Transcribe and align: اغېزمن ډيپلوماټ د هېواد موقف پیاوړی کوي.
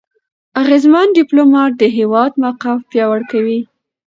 اغېزمن 0.61 1.07
ډيپلوماټ 1.17 1.71
د 1.77 1.83
هېواد 1.97 2.31
موقف 2.41 2.79
پیاوړی 2.91 3.25
کوي. 3.31 3.59